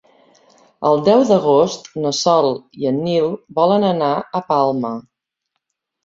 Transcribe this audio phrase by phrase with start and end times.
[0.91, 2.49] El deu d'agost na Sol
[2.83, 3.27] i en Nil
[3.59, 4.91] volen anar a Palma.